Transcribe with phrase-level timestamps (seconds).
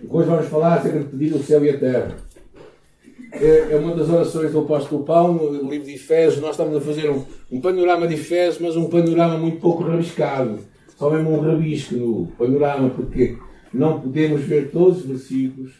[0.00, 2.16] Depois vamos falar acerca de pedir o céu e a terra.
[3.32, 6.40] É, é uma das orações do apóstolo Paulo, no livro de Efésios.
[6.40, 10.58] Nós estamos a fazer um, um panorama de Efésios, mas um panorama muito pouco rabiscado.
[10.96, 13.36] Só mesmo um rabisco no panorama, porque
[13.72, 15.72] não podemos ver todos os versículos.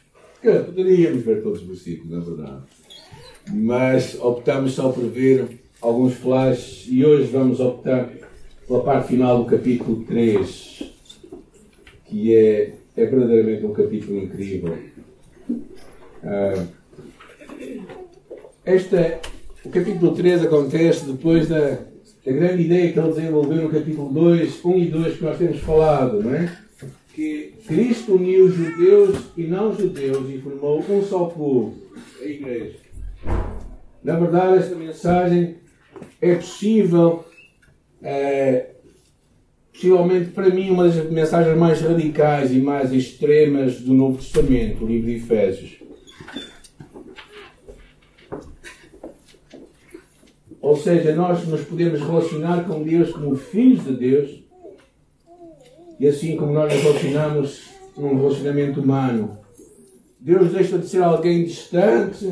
[0.43, 2.63] Poderíamos ver todos os versículos, na verdade.
[3.53, 8.11] Mas optamos só por ver alguns flashes e hoje vamos optar
[8.67, 10.83] pela parte final do capítulo 3,
[12.07, 14.79] que é, é verdadeiramente um capítulo incrível.
[16.23, 16.67] Uh,
[19.65, 21.79] o capítulo 3 acontece depois da,
[22.25, 25.61] da grande ideia que ele desenvolveu no capítulo 2, 1 e 2 que nós temos
[25.61, 26.57] falado, não é?
[27.15, 31.75] Que Cristo uniu judeus e não judeus e formou um só povo,
[32.21, 32.77] a Igreja.
[34.03, 35.57] Na verdade, esta mensagem
[36.21, 37.25] é possível,
[38.03, 38.71] é,
[39.77, 44.89] possivelmente para mim, uma das mensagens mais radicais e mais extremas do Novo Testamento, o
[44.89, 45.77] livro de Efésios.
[50.63, 54.43] Ou seja, nós nos podemos relacionar com Deus como filhos de Deus
[56.01, 57.63] e assim como nós nos relacionamos
[57.97, 59.39] num relacionamento humano.
[60.19, 62.29] Deus deixa de ser alguém distante,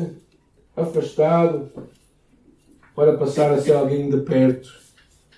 [0.75, 1.71] afastado,
[2.95, 4.84] para passar a ser alguém de perto.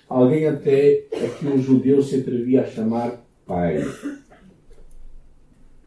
[0.08, 3.84] Alguém até a que um judeu se atrevia a chamar pai.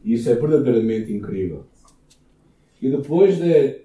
[0.04, 1.64] Isso é verdadeiramente incrível.
[2.80, 3.82] E depois de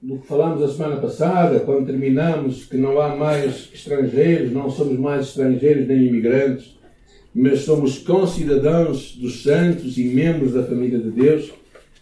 [0.00, 4.96] do que falámos a semana passada, quando terminamos que não há mais estrangeiros, não somos
[4.98, 6.78] mais estrangeiros nem imigrantes,
[7.34, 11.52] mas somos concidadãos dos santos e membros da família de Deus.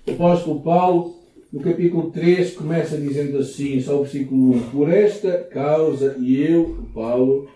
[0.07, 1.17] O apóstolo Paulo,
[1.51, 6.87] no capítulo 3, começa dizendo assim, só o versículo 1: Por esta causa, e eu,
[6.95, 7.49] Paulo,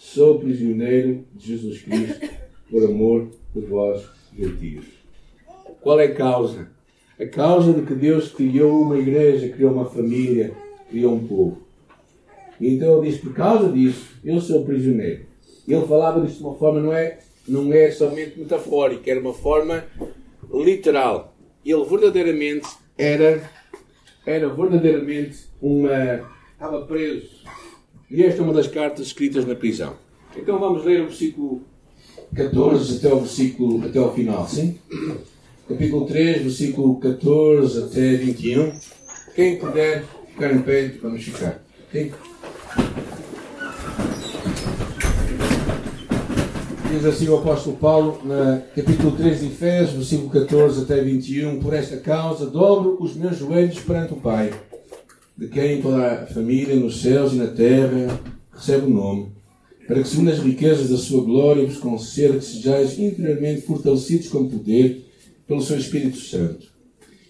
[0.00, 2.28] sou prisioneiro de Jesus Cristo,
[2.70, 4.02] por amor de vós,
[4.34, 4.86] gentios.
[5.82, 6.68] Qual é a causa?
[7.20, 10.52] a causa de que Deus criou uma igreja, criou uma família,
[10.88, 11.58] criou um povo.
[12.58, 15.26] E então ele diz: por causa disso, eu sou prisioneiro.
[15.68, 19.84] Ele falava disso de uma forma, não é, não é somente metafórica, era uma forma
[20.50, 21.36] literal.
[21.64, 23.42] Ele verdadeiramente era,
[24.24, 26.26] era verdadeiramente uma.
[26.52, 27.28] estava preso.
[28.10, 29.94] E esta é uma das cartas escritas na prisão.
[30.36, 31.62] Então vamos ler o versículo
[32.34, 34.76] 14 até o versículo até ao final, sim?
[35.68, 38.72] capítulo 3, versículo 14 até 21.
[39.36, 41.62] Quem puder ficar em pé, vamos ficar.
[41.92, 42.12] Quem?
[46.90, 51.60] Diz assim o apóstolo Paulo, no capítulo 3 de Efésios, versículo 14 até 21.
[51.60, 54.52] Por esta causa, dobro os meus joelhos perante o Pai,
[55.40, 58.20] de quem toda a família nos céus e na terra
[58.52, 59.32] recebe o nome,
[59.86, 64.50] para que, segundo as riquezas da sua glória, vos conceda que sejais interiormente fortalecidos com
[64.50, 65.06] poder
[65.46, 66.66] pelo seu Espírito Santo.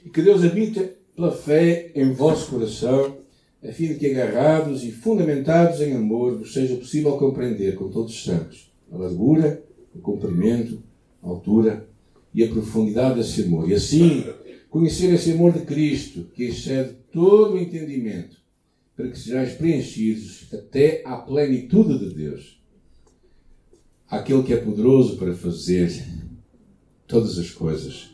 [0.04, 3.18] E que Deus habite pela fé em vosso coração,
[3.62, 8.12] a fim de que, agarrados e fundamentados em amor, vos seja possível compreender com todos
[8.12, 9.62] os santos a largura,
[9.94, 10.82] o comprimento,
[11.22, 11.86] a altura
[12.34, 13.70] e a profundidade desse amor.
[13.70, 14.24] E assim,
[14.68, 18.36] conhecer esse amor de Cristo, que excede todo o entendimento,
[18.96, 22.60] para que sejais preenchidos até à plenitude de Deus.
[24.08, 25.90] Aquele que é poderoso para fazer
[27.06, 28.10] todas as coisas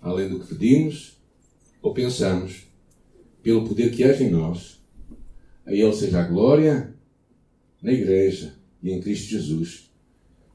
[0.00, 1.16] além do que pedimos
[1.82, 2.66] ou pensamos,
[3.42, 4.80] pelo poder que age em nós.
[5.64, 6.94] A Ele seja a glória
[7.82, 9.90] na Igreja e em Cristo Jesus,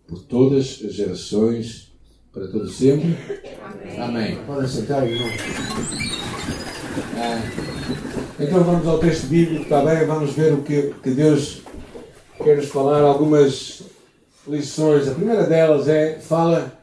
[0.08, 1.92] por todas as gerações,
[2.32, 3.16] para todo sempre.
[3.98, 4.00] Amém.
[4.00, 4.46] Amém.
[4.46, 5.30] Podem sentar, irmão.
[7.16, 7.42] Ah,
[8.40, 10.06] então vamos ao texto bíblico, está bem?
[10.06, 11.64] Vamos ver o que, que Deus
[12.44, 13.84] quer nos falar, algumas
[14.48, 15.08] lições.
[15.08, 16.78] A primeira delas é, fala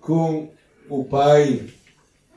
[0.00, 0.50] com
[0.88, 1.66] o Pai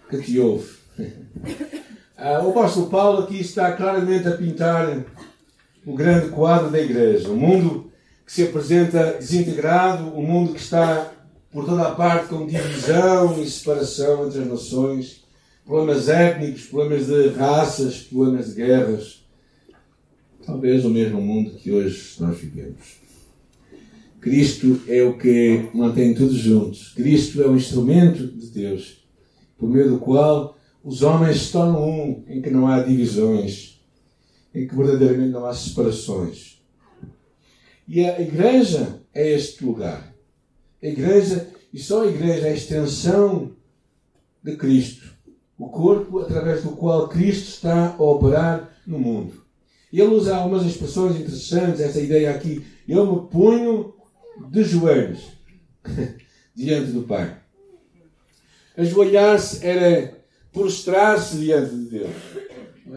[0.10, 0.78] que te ouve.
[2.20, 5.06] Ah, o apóstolo Paulo aqui está claramente a pintar
[5.86, 7.30] o grande quadro da igreja.
[7.30, 7.92] O mundo
[8.26, 11.12] que se apresenta desintegrado, o mundo que está
[11.52, 15.17] por toda a parte com divisão e separação entre as nações,
[15.68, 19.28] problemas étnicos, problemas de raças, problemas de guerras.
[20.46, 23.02] Talvez o mesmo mundo que hoje nós vivemos.
[24.22, 26.94] Cristo é o que mantém tudo juntos.
[26.94, 29.06] Cristo é o instrumento de Deus
[29.58, 33.82] por meio do qual os homens se tornam um, em que não há divisões,
[34.56, 36.62] em que verdadeiramente não há separações.
[37.88, 40.16] E a igreja é este lugar.
[40.82, 43.52] A igreja, e só a igreja é a extensão
[44.44, 45.17] de Cristo,
[45.58, 49.46] o corpo através do qual Cristo está a operar no mundo.
[49.92, 52.66] Ele usa algumas expressões interessantes, essa ideia aqui.
[52.88, 53.94] Eu me ponho
[54.50, 55.24] de joelhos
[56.54, 57.38] diante do Pai.
[58.78, 60.22] Ajoelhar-se era
[60.52, 62.16] prostrar-se diante de Deus.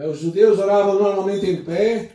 [0.09, 2.11] Os judeus oravam normalmente em pé,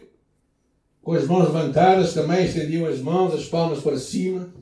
[1.03, 4.53] com as mãos levantadas, também estendiam as mãos, as palmas para cima.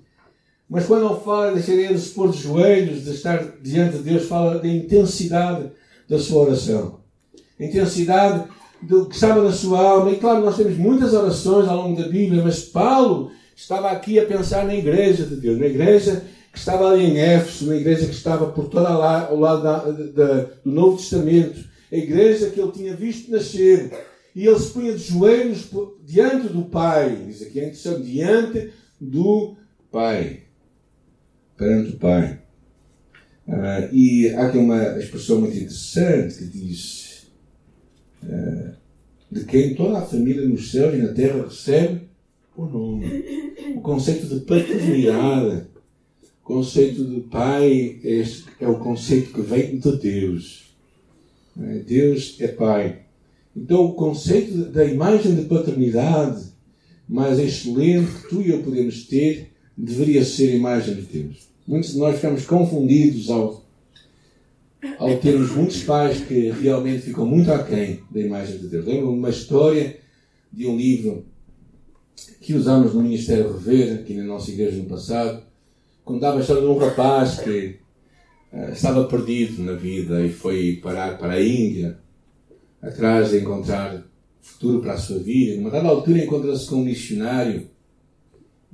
[0.68, 4.58] Mas quando ele fala de se pôr de joelhos, de estar diante de Deus, fala
[4.58, 5.70] da intensidade
[6.08, 7.00] da sua oração.
[7.58, 8.48] A intensidade
[8.82, 10.10] do que estava na sua alma.
[10.10, 14.26] E claro, nós temos muitas orações ao longo da Bíblia, mas Paulo estava aqui a
[14.26, 18.14] pensar na igreja de Deus, na igreja que estava ali em Éfeso, na igreja que
[18.14, 20.34] estava por todo lá, ao lado da, da,
[20.64, 23.90] do Novo Testamento, a igreja que ele tinha visto nascer.
[24.34, 25.68] E ele se punha de joelhos
[26.04, 29.56] diante do Pai, diz aqui intenção, diante do
[29.90, 30.43] Pai,
[31.56, 32.40] perante o Pai.
[33.46, 37.26] Ah, e há aqui uma expressão muito interessante que diz
[38.24, 38.72] ah,
[39.30, 42.02] de quem toda a família nos céus e na terra recebe
[42.56, 43.52] o nome.
[43.74, 45.66] O conceito de paternidade,
[46.22, 48.00] o conceito de pai,
[48.60, 50.64] é, o conceito que vem de Deus.
[51.60, 51.78] É?
[51.78, 53.00] Deus é pai.
[53.56, 56.52] Então, o conceito da imagem de paternidade
[57.08, 61.48] mais excelente que tu e eu podemos ter deveria ser imagem de Deus.
[61.66, 63.64] Muitos de nós ficamos confundidos ao,
[64.98, 68.84] ao termos muitos pais que realmente ficam muito aquém da imagem de Deus.
[68.84, 69.98] Lembro-me uma história
[70.52, 71.24] de um livro
[72.40, 75.42] que usamos no Ministério Rever, aqui na nossa igreja no passado,
[76.04, 77.78] contava a história de um rapaz que
[78.52, 81.98] uh, estava perdido na vida e foi parar para a Índia,
[82.82, 84.04] atrás de encontrar
[84.42, 85.54] futuro para a sua vida.
[85.54, 87.70] Em uma dada altura encontra-se com um missionário.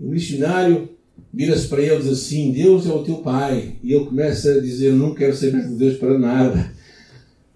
[0.00, 0.88] O missionário
[1.32, 3.76] vira-se para ele e diz assim: Deus é o teu pai.
[3.82, 6.72] E ele começa a dizer: Não quero saber de Deus para nada.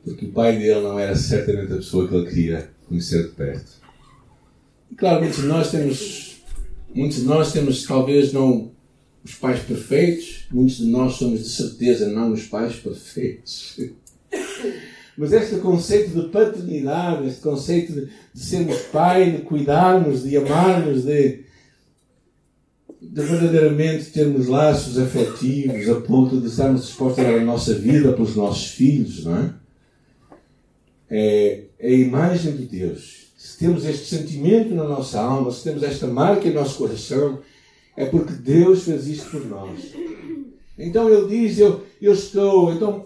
[0.05, 3.73] Porque o pai dele não era certamente a pessoa que ele queria conhecer de perto.
[4.93, 6.43] E claro, muitos de nós temos,
[6.95, 8.71] muitos de nós temos talvez não
[9.25, 13.81] os pais perfeitos, muitos de nós somos de certeza não os pais perfeitos.
[15.17, 21.05] Mas este conceito de paternidade, este conceito de, de sermos pai, de cuidarmos, de amarmos,
[21.05, 21.45] de,
[23.13, 28.13] de verdadeiramente termos laços afetivos a ponto de estarmos dispostos a dar a nossa vida
[28.13, 29.55] pelos nossos filhos, não é?
[31.11, 35.83] É, é a imagem de Deus se temos este sentimento na nossa alma, se temos
[35.83, 37.41] esta marca em nosso coração,
[37.95, 39.93] é porque Deus fez isto por nós.
[40.79, 42.73] Então ele diz: Eu, eu estou.
[42.73, 43.05] Então,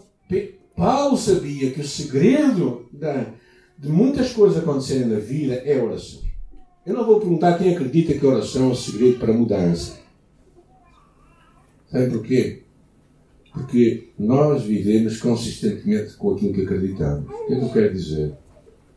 [0.77, 3.27] Paulo sabia que o segredo da,
[3.77, 6.23] de muitas coisas acontecerem na vida é oração.
[6.87, 9.99] Eu não vou perguntar quem acredita que a oração é o segredo para a mudança.
[11.91, 12.63] Sabe porquê?
[13.53, 17.29] Porque nós vivemos consistentemente com aquilo que acreditamos.
[17.29, 18.35] O que é que eu quero dizer?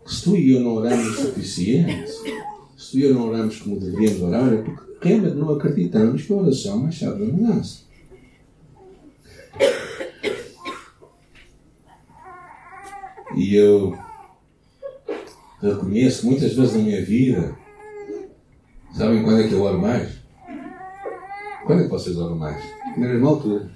[0.06, 2.12] Se tu e eu não oramos o suficiente,
[2.78, 6.34] se tu e eu não oramos como deveríamos orar, é porque realmente não acreditamos que
[6.34, 7.80] a oração é a chave da mudança.
[13.36, 13.98] E eu
[15.62, 17.56] reconheço muitas vezes na minha vida,
[18.94, 20.10] sabem quando é que eu oro mais?
[21.66, 22.64] Quando é que vocês oram mais?
[22.98, 23.70] Na mesma altura.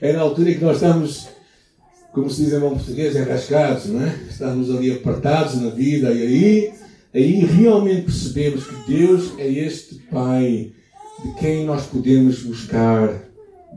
[0.00, 1.28] É na altura em que nós estamos
[2.12, 4.14] como se diz em bom português, enrascados, não é?
[4.28, 6.72] Estamos ali apertados na vida e aí,
[7.14, 10.72] aí realmente percebemos que Deus é este Pai
[11.24, 13.22] de quem nós podemos buscar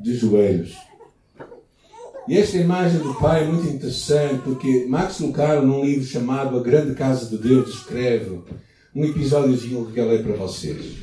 [0.02, 0.76] de joelhos.
[2.28, 6.62] E esta imagem do Pai é muito interessante porque Max Lucado, num livro chamado A
[6.62, 8.42] Grande Casa de Deus, descreve
[8.96, 10.96] um episódiozinho que eu leio para vocês.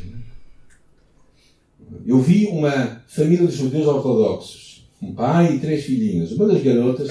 [2.07, 4.73] Eu vi uma família de judeus ortodoxos
[5.03, 6.31] um pai e três filhinhas.
[6.33, 7.11] Uma das garotas,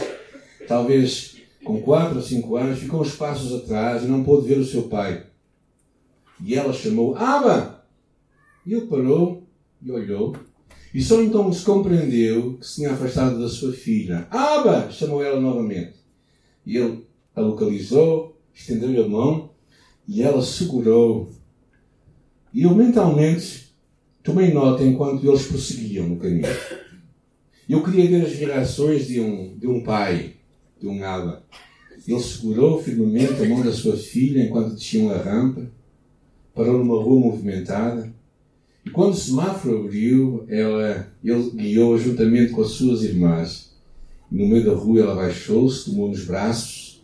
[0.67, 4.65] talvez com quatro ou cinco anos, ficou uns passos atrás e não pôde ver o
[4.65, 5.25] seu pai.
[6.39, 7.85] E ela chamou Aba!
[8.65, 9.43] E ele parou
[9.81, 10.35] e olhou.
[10.93, 14.27] E só então se compreendeu que se tinha afastado da sua filha.
[14.31, 14.89] Aba!
[14.89, 15.95] chamou ela novamente.
[16.65, 19.50] E ele a localizou, estendeu-lhe a mão
[20.11, 21.29] e ela segurou.
[22.53, 23.73] E eu mentalmente
[24.21, 26.53] tomei nota enquanto eles prosseguiam no caminho.
[27.69, 30.33] Eu queria ver as reações de um, de um pai,
[30.81, 31.43] de um Aba.
[32.05, 35.71] Ele segurou firmemente a mão da sua filha enquanto desciam a rampa,
[36.53, 38.13] parou numa rua movimentada,
[38.85, 43.71] e quando o semáforo abriu, ela, ele guiou juntamente com as suas irmãs.
[44.29, 47.01] No meio da rua ela baixou-se, tomou nos braços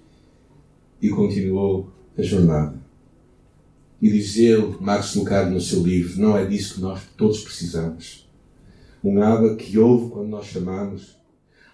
[1.02, 2.77] e continuou a jornada.
[4.02, 8.28] E diz ele, Max Lucado no seu livro, não é disso que nós todos precisamos
[9.04, 11.16] um Aba que ouve quando nós chamamos,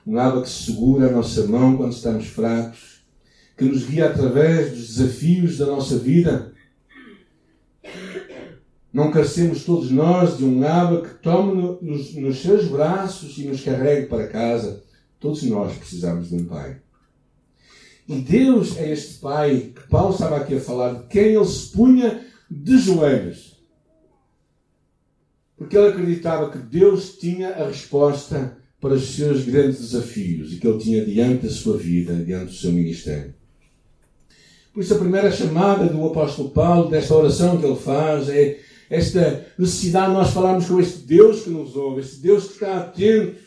[0.06, 3.04] um Aba que segura a nossa mão quando estamos fracos,
[3.58, 6.54] que nos guia através dos desafios da nossa vida.
[8.92, 13.64] Não carecemos todos nós de um aba que tome nos, nos seus braços e nos
[13.64, 14.84] carregue para casa.
[15.20, 16.83] Todos nós precisamos de um pai.
[18.08, 21.72] E Deus é este pai que Paulo estava aqui a falar, de quem ele se
[21.72, 23.54] punha de joelhos.
[25.58, 30.68] Porque ele acreditava que Deus tinha a resposta para os seus grandes desafios e que
[30.68, 33.34] ele tinha diante da sua vida, diante do seu ministério.
[34.74, 39.48] Por isso, a primeira chamada do apóstolo Paulo, desta oração que ele faz, é esta
[39.58, 43.40] necessidade de nós falarmos com este Deus que nos ouve, este Deus que está atento.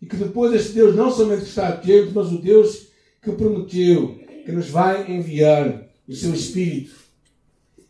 [0.00, 2.87] E que depois este Deus não somente está atento, mas o Deus
[3.28, 6.96] que prometeu que nos vai enviar o seu Espírito.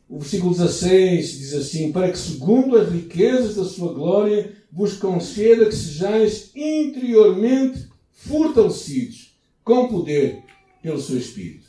[0.08, 5.66] O versículo 16 diz assim: Para que, segundo as riquezas da sua glória, vos conceda
[5.66, 10.42] que sejais interiormente fortalecidos com poder
[10.82, 11.68] pelo seu Espírito.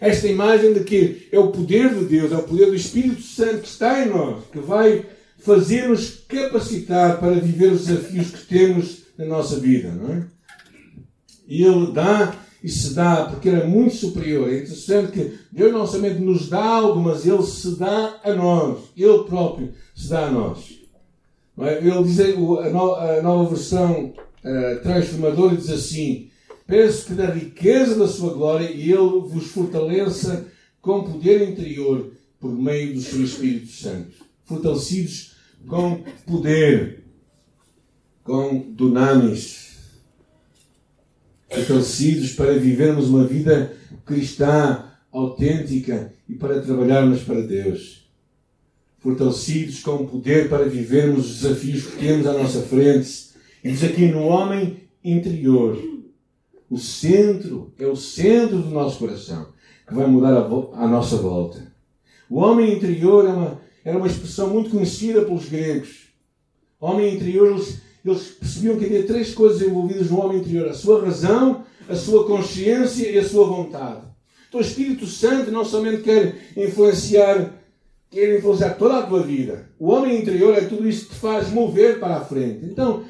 [0.00, 3.62] Esta imagem de que é o poder de Deus, é o poder do Espírito Santo
[3.62, 5.06] que está em nós, que vai
[5.38, 10.26] fazer-nos capacitar para viver os desafios que temos na nossa vida, não é?
[11.48, 14.48] E Ele dá e se dá porque Ele é muito superior.
[14.48, 18.78] É interessante que Deus não somente nos dá algo, mas Ele se dá a nós.
[18.96, 20.80] Ele próprio se dá a nós.
[21.58, 21.78] É?
[21.78, 24.12] Ele diz, a nova versão
[24.44, 26.28] uh, transformadora diz assim:
[26.66, 30.46] Peço que da riqueza da sua glória e Ele vos fortaleça
[30.80, 34.12] com poder interior por meio do seu Espírito Santo.
[34.44, 35.36] Fortalecidos
[35.66, 37.04] com poder,
[38.22, 39.65] com dunamis.
[41.48, 48.08] Fortalecidos para vivermos uma vida cristã autêntica e para trabalharmos para Deus.
[48.98, 53.30] Fortalecidos com poder para vivermos os desafios que temos à nossa frente.
[53.62, 55.78] E diz aqui no homem interior
[56.68, 59.48] o centro, é o centro do nosso coração
[59.86, 61.72] que vai mudar a, a nossa volta.
[62.28, 66.08] O homem interior é uma, era uma expressão muito conhecida pelos gregos.
[66.80, 67.56] O homem interior,
[68.10, 72.26] eles, percebiam que havia três coisas envolvidas no homem interior: a sua razão, a sua
[72.26, 74.02] consciência e a sua vontade.
[74.48, 77.52] Então o Espírito Santo não somente quer influenciar,
[78.10, 79.68] quer influenciar toda a tua vida.
[79.78, 82.64] O homem interior é tudo isso que te faz mover para a frente.
[82.64, 83.04] Então,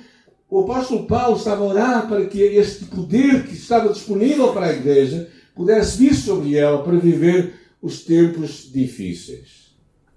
[0.48, 4.72] o apóstolo Paulo estava a orar para que este poder que estava disponível para a
[4.72, 9.74] igreja pudesse vir sobre ela para viver os tempos difíceis.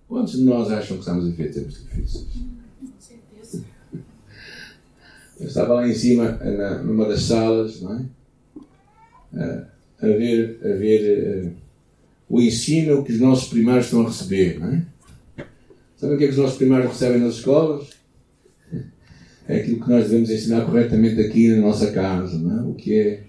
[0.07, 2.27] Quantos de nós acham que estamos a viver tempos difíceis?
[5.39, 8.05] Eu estava lá em cima, na, numa das salas, não é?
[10.01, 11.51] a ver, a ver uh,
[12.29, 14.60] o ensino que os nossos primários estão a receber.
[14.60, 14.86] Não é?
[15.98, 18.00] Sabem o que é que os nossos primários recebem nas escolas?
[19.50, 22.62] é aquilo que nós devemos ensinar corretamente aqui na nossa casa, não é?
[22.69, 23.24] O que é,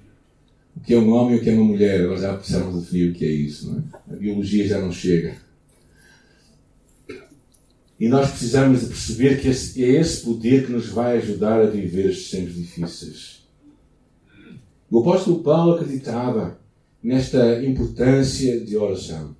[0.77, 2.03] o que é um homem e o que é uma mulher.
[2.03, 4.15] Agora já precisamos definir o que é isso, não é?
[4.15, 5.35] A biologia já não chega.
[8.01, 11.67] E nós precisamos de perceber que esse, é esse poder que nos vai ajudar a
[11.67, 13.47] viver estes tempos difíceis.
[14.91, 16.59] O apóstolo Paulo acreditava
[17.03, 19.37] nesta importância de oração.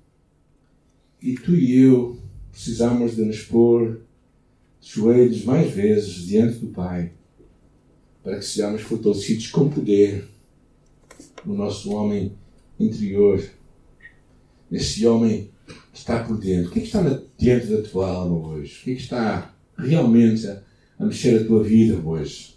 [1.19, 2.19] E tu e eu
[2.51, 4.01] precisamos de nos pôr
[4.79, 7.13] joelhos mais vezes diante do Pai,
[8.23, 10.27] para que sejamos fortalecidos com poder
[11.43, 12.33] no nosso homem
[12.79, 13.43] interior,
[14.69, 15.49] nesse homem
[15.93, 16.69] está por dentro.
[16.69, 17.01] O que é que está
[17.37, 18.79] dentro da tua alma hoje?
[18.79, 20.61] O que é que está realmente a,
[20.99, 22.55] a mexer a tua vida hoje?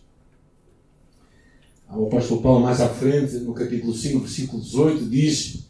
[1.90, 5.68] O apóstolo Paulo, mais à frente, no capítulo 5, versículo 18, diz: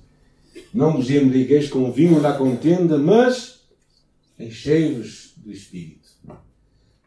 [0.73, 3.61] Não vos embriagueis com vinho da contenda, mas
[4.39, 6.05] enchei-vos do Espírito.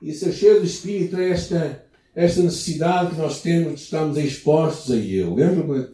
[0.02, 4.92] E ser cheio do Espírito é esta, esta necessidade que nós temos de estarmos expostos
[4.92, 5.34] a Ele.
[5.34, 5.88] Lembro-me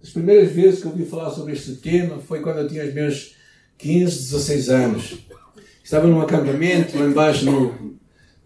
[0.00, 2.94] das primeiras vezes que eu ouvi falar sobre este tema foi quando eu tinha os
[2.94, 3.34] meus
[3.78, 5.18] 15, 16 anos.
[5.82, 7.96] Estava num acampamento lá embaixo no,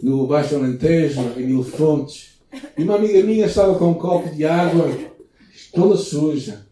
[0.01, 2.39] no Baixo Alentejo, em Mil Fontes.
[2.77, 4.87] E uma amiga minha estava com um copo de água
[5.73, 6.67] toda suja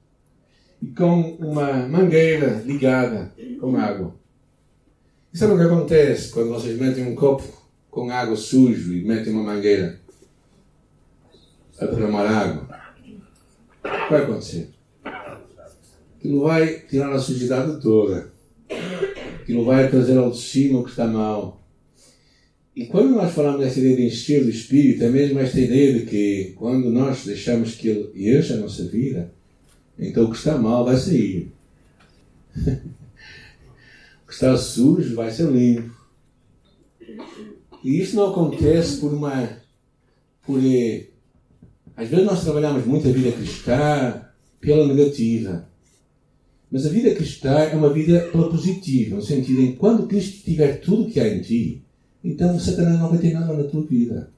[0.82, 4.14] e com uma mangueira ligada com água.
[5.32, 7.44] E sabe o que acontece quando vocês metem um copo
[7.90, 10.00] com água sujo e metem uma mangueira
[11.80, 12.68] a derramar água,
[13.82, 14.70] o que vai acontecer?
[16.18, 18.30] Aquilo vai tirar a sujidade toda.
[19.40, 21.60] Aquilo vai trazer ao de cima o que está mal.
[22.74, 26.06] E quando nós falamos dessa ideia de encher do Espírito, é mesmo esta ideia de
[26.06, 29.32] que quando nós deixamos que Ele encha a nossa vida,
[29.98, 31.52] então o que está mal vai sair.
[32.56, 35.90] o que está sujo vai ser limpo.
[37.82, 39.58] E isso não acontece por uma.
[40.46, 41.06] Por, eh,
[41.96, 44.26] às vezes nós trabalhamos muito a vida cristã
[44.60, 45.69] pela negativa.
[46.70, 50.44] Mas a vida cristã é uma vida pela positiva, no sentido em que quando Cristo
[50.44, 51.82] tiver tudo o que há em ti,
[52.22, 54.30] então Satanás não vai ter nada na tua vida.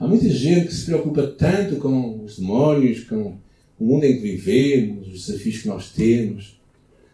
[0.00, 3.38] Há muita gente que se preocupa tanto com os demónios, com
[3.78, 6.58] o mundo em que vivemos, os desafios que nós temos,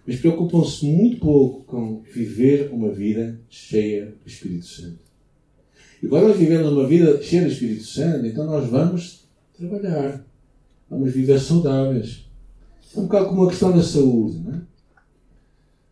[0.07, 4.99] mas preocupam-se muito pouco com viver uma vida cheia do Espírito Santo.
[6.03, 9.27] E quando nós vivemos uma vida cheia do Espírito Santo, então nós vamos
[9.57, 10.25] trabalhar,
[10.89, 12.24] vamos viver saudáveis.
[12.97, 14.65] Um bocado como a questão da saúde, não é?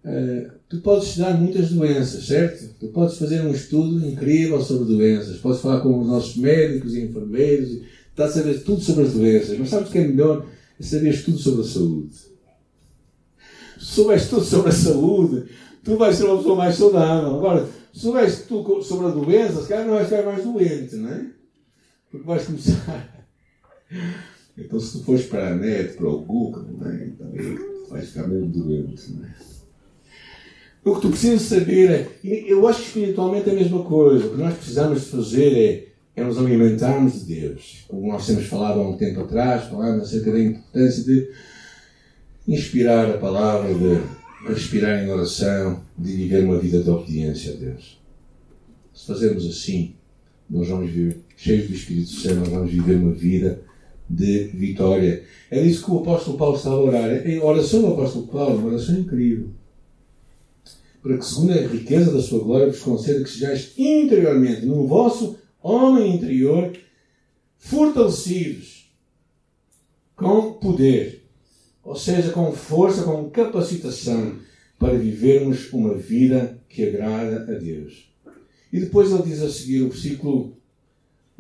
[0.05, 2.75] Uh, tu podes estudar muitas doenças, certo?
[2.81, 7.03] Tu podes fazer um estudo incrível sobre doenças, podes falar com os nossos médicos e
[7.03, 7.71] enfermeiros,
[8.11, 10.45] estás a saber tudo sobre as doenças, mas sabes o que é melhor?
[10.81, 12.15] É saber tudo sobre a saúde.
[13.79, 15.45] Se souberes tudo sobre a saúde,
[15.85, 17.37] tu vais ser uma pessoa mais saudável.
[17.37, 21.11] Agora, se souberes tudo sobre a doença, se calhar não vais ficar mais doente, não
[21.11, 21.27] é?
[22.11, 23.27] Porque vais começar.
[24.57, 27.07] Então, se tu fores para a net, para o Google, não é?
[27.07, 27.33] então,
[27.89, 29.35] vais ficar meio doente, não é?
[30.85, 32.11] O que tu precisas saber é.
[32.25, 34.27] Eu acho que espiritualmente é a mesma coisa.
[34.27, 35.53] O que nós precisamos fazer
[36.17, 37.85] é, é nos alimentarmos de Deus.
[37.87, 41.31] Como nós temos falado há um tempo atrás, falando acerca da importância de
[42.49, 48.03] inspirar a palavra, de respirar em oração, de viver uma vida de obediência a Deus.
[48.93, 49.95] Se fazermos assim,
[50.51, 53.62] nós vamos viver cheios do Espírito Santo, nós vamos viver uma vida
[54.13, 55.25] de vitória.
[55.51, 57.11] É disso que o apóstolo Paulo está a orar.
[57.11, 59.51] A oração do apóstolo Paulo, uma oração incrível
[61.03, 65.37] para que, segundo a riqueza da sua glória, vos conceda que sejais interiormente, no vosso
[65.61, 66.73] homem interior,
[67.59, 68.89] fortalecidos
[70.15, 71.25] com poder,
[71.83, 74.37] ou seja, com força, com capacitação
[74.79, 78.13] para vivermos uma vida que agrada a Deus.
[78.73, 80.57] E depois ele diz a seguir, o versículo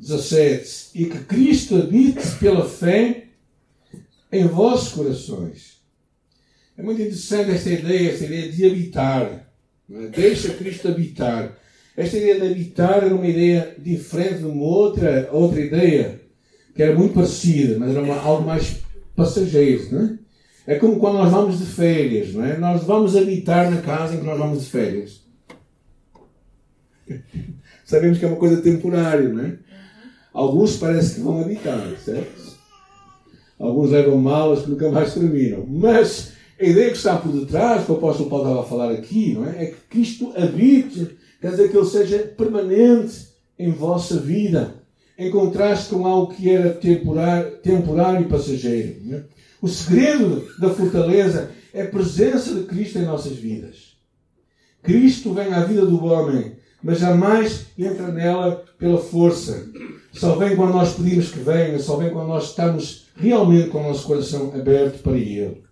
[0.02, 3.28] 17: E que Cristo habite pela fé
[4.32, 5.80] em vossos corações.
[6.76, 9.46] É muito interessante esta ideia, esta ideia de habitar.
[9.90, 10.06] É?
[10.08, 11.56] Deixa Cristo habitar.
[11.96, 16.20] Esta ideia de habitar era uma ideia diferente de uma outra, outra ideia,
[16.74, 18.78] que era muito parecida, mas era uma, algo mais
[19.14, 19.92] passageiro.
[19.92, 20.18] Não
[20.66, 20.74] é?
[20.74, 22.32] é como quando nós vamos de férias.
[22.32, 22.58] Não é?
[22.58, 25.22] Nós vamos habitar na casa em que nós vamos de férias.
[27.84, 29.58] Sabemos que é uma coisa temporária, não é?
[30.32, 32.52] Alguns parece que vão habitar, certo?
[33.58, 35.64] Alguns levam malas que nunca mais terminam.
[35.68, 39.34] Mas a ideia que está por detrás, que o apóstolo Paulo estava a falar aqui,
[39.34, 39.64] não é?
[39.64, 44.74] É que Cristo habite, quer dizer que ele seja permanente em vossa vida,
[45.18, 48.96] em contraste com algo que era temporário, temporário e passageiro.
[49.12, 49.22] É?
[49.60, 53.96] O segredo da fortaleza é a presença de Cristo em nossas vidas.
[54.82, 59.68] Cristo vem à vida do homem, mas jamais entra nela pela força.
[60.12, 63.88] Só vem quando nós pedimos que venha, só vem quando nós estamos realmente com o
[63.88, 65.62] nosso coração aberto para Ele.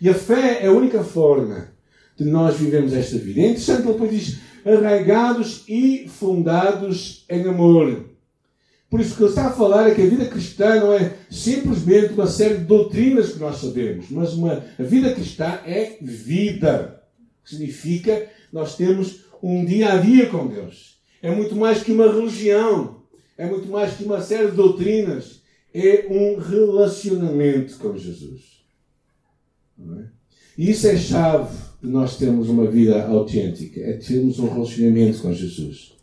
[0.00, 1.68] E a fé é a única forma
[2.16, 3.40] de nós vivermos esta vida.
[3.40, 8.10] É interessante, ele depois diz, arraigados e fundados em amor.
[8.88, 11.14] Por isso, o que ele está a falar é que a vida cristã não é
[11.28, 17.02] simplesmente uma série de doutrinas que nós sabemos, mas uma, a vida cristã é vida.
[17.44, 20.98] Significa nós temos um dia a dia com Deus.
[21.20, 23.02] É muito mais que uma religião.
[23.36, 25.42] É muito mais que uma série de doutrinas.
[25.72, 28.64] É um relacionamento com Jesus.
[29.80, 30.04] É?
[30.56, 35.32] E isso é chave de nós termos uma vida autêntica, é termos um relacionamento com
[35.32, 35.94] Jesus.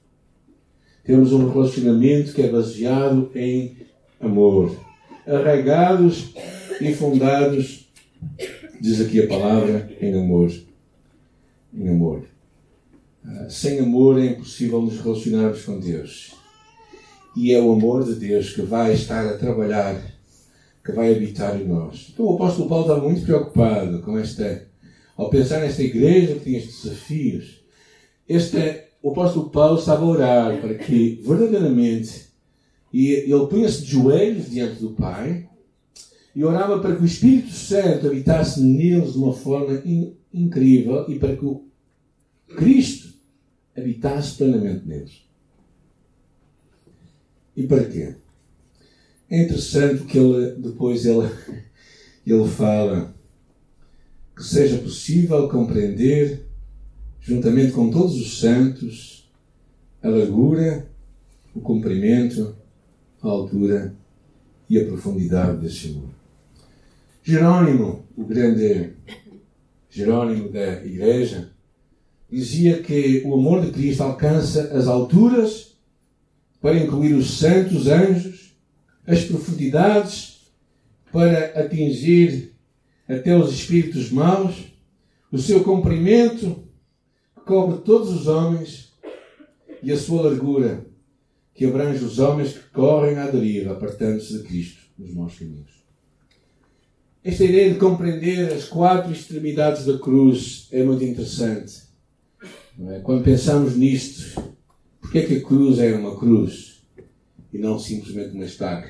[1.06, 3.78] Temos um relacionamento que é baseado em
[4.20, 4.76] amor,
[5.26, 6.34] arraigados
[6.82, 7.90] e fundados,
[8.80, 10.52] diz aqui a palavra, em amor.
[11.74, 12.26] Em amor.
[13.26, 16.41] Ah, sem amor é impossível nos relacionarmos com Deus.
[17.36, 20.02] E é o amor de Deus que vai estar a trabalhar
[20.84, 22.10] que vai habitar em nós.
[22.12, 24.68] Então o apóstolo Paulo estava muito preocupado com esta,
[25.16, 27.62] ao pensar nesta igreja que tinha estes desafios.
[28.28, 32.32] Este, o apóstolo Paulo estava a orar para que verdadeiramente
[32.94, 35.48] e ele punha-se de joelhos diante do Pai
[36.36, 41.18] e orava para que o Espírito Santo habitasse neles de uma forma in, incrível e
[41.18, 41.66] para que o
[42.56, 43.14] Cristo
[43.78, 45.31] habitasse plenamente neles.
[47.56, 48.16] E para quê?
[49.30, 51.30] É interessante que ele, depois ele,
[52.26, 53.14] ele fala
[54.36, 56.46] que seja possível compreender,
[57.20, 59.30] juntamente com todos os santos,
[60.02, 60.90] a largura,
[61.54, 62.56] o comprimento,
[63.22, 63.94] a altura
[64.70, 66.10] e a profundidade desse amor.
[67.24, 68.94] Jerônimo, o grande
[69.90, 71.52] Jerônimo da Igreja,
[72.32, 75.71] dizia que o amor de Cristo alcança as alturas
[76.62, 78.56] para incluir os santos anjos
[79.06, 80.52] as profundidades
[81.12, 82.54] para atingir
[83.08, 84.56] até os espíritos maus,
[85.32, 86.64] o seu comprimento
[87.36, 88.94] que cobre todos os homens
[89.84, 90.86] e a sua largura
[91.54, 95.82] que abrange os homens que correm à deriva, apartando-se de Cristo nos maus caminhos.
[97.24, 101.84] Esta ideia de compreender as quatro extremidades da cruz é muito interessante.
[102.88, 103.00] É?
[103.00, 104.42] Quando pensamos nisto,
[105.12, 106.84] porque é que a cruz é uma cruz
[107.52, 108.88] e não simplesmente uma estaca?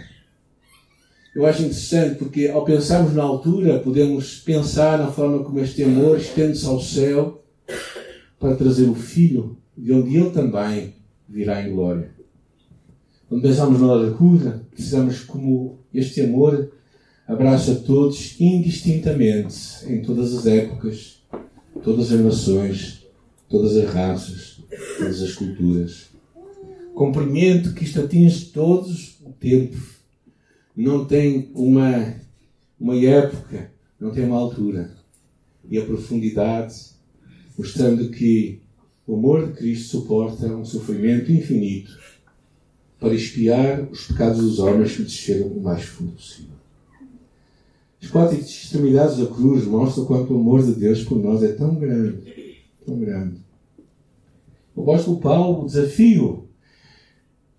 [1.33, 6.19] Eu acho interessante porque ao pensarmos na altura, podemos pensar na forma como este amor
[6.19, 7.43] estende-se ao céu
[8.39, 10.93] para trazer o Filho, de onde ele também
[11.27, 12.11] virá em glória.
[13.27, 16.71] Quando pensamos na largura, precisamos como este amor
[17.27, 19.57] abraça todos indistintamente,
[19.87, 21.23] em todas as épocas,
[21.83, 23.07] todas as nações,
[23.49, 24.61] todas as raças,
[24.99, 26.10] todas as culturas.
[26.93, 29.77] Comprimento que isto atinge todos o tempo.
[30.75, 32.15] Não tem uma,
[32.79, 34.95] uma época, não tem uma altura.
[35.69, 36.75] E a profundidade,
[37.57, 38.61] mostrando que
[39.07, 41.97] o amor de Cristo suporta um sofrimento infinito
[42.99, 46.51] para expiar os pecados dos homens que desceram o mais fundo possível.
[48.01, 51.75] As quatro extremidades da cruz mostram quanto o amor de Deus por nós é tão
[51.75, 53.39] grande, tão grande.
[54.75, 56.47] O apóstolo Paulo, o desafio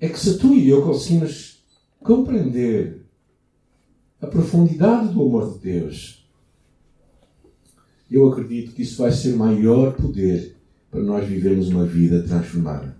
[0.03, 1.62] é que se tu e eu conseguimos
[2.01, 3.07] compreender
[4.21, 6.27] a profundidade do amor de Deus,
[8.11, 10.57] eu acredito que isso vai ser maior poder
[10.91, 12.97] para nós vivermos uma vida transformada.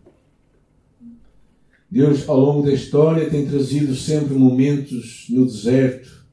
[1.91, 6.25] Deus, ao longo da história, tem trazido sempre momentos no deserto.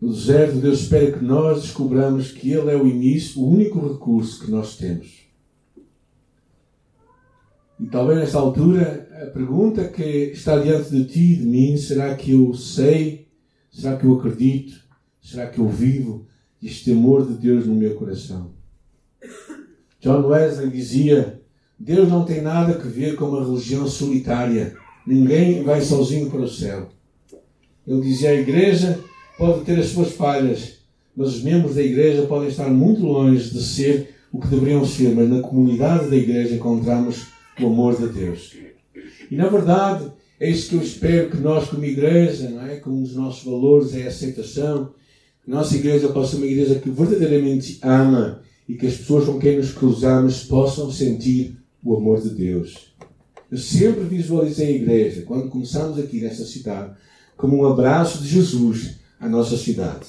[0.00, 4.44] No deserto, Deus espera que nós descobramos que Ele é o início, o único recurso
[4.44, 5.27] que nós temos.
[7.80, 12.14] E talvez nesta altura, a pergunta que está diante de ti e de mim: será
[12.14, 13.28] que eu sei?
[13.70, 14.80] Será que eu acredito?
[15.22, 16.26] Será que eu vivo
[16.62, 18.50] este amor de Deus no meu coração?
[20.00, 21.40] John Wesley dizia
[21.78, 24.74] Deus não tem nada a ver com uma religião solitária.
[25.06, 26.88] Ninguém vai sozinho para o céu.
[27.86, 28.98] Ele dizia: a igreja
[29.38, 30.78] pode ter as suas falhas,
[31.14, 35.14] mas os membros da igreja podem estar muito longe de ser o que deveriam ser,
[35.14, 38.56] mas na comunidade da igreja encontramos o amor de Deus.
[39.30, 42.76] E na verdade, é isso que eu espero que nós, como igreja, não é?
[42.76, 44.92] como dos nossos valores é a aceitação,
[45.44, 49.38] que nossa igreja possa ser uma igreja que verdadeiramente ama e que as pessoas com
[49.38, 52.94] quem nos cruzamos possam sentir o amor de Deus.
[53.50, 56.94] Eu sempre visualizei a igreja, quando começamos aqui nesta cidade,
[57.36, 60.06] como um abraço de Jesus à nossa cidade.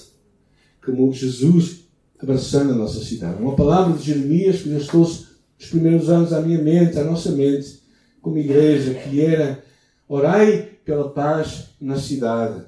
[0.84, 1.88] Como Jesus
[2.22, 3.42] abraçando a nossa cidade.
[3.42, 5.29] Uma palavra de Jeremias que já trouxe
[5.60, 7.80] os primeiros anos à minha mente, à nossa mente,
[8.22, 9.64] como igreja, que era
[10.08, 12.64] orai pela paz na cidade.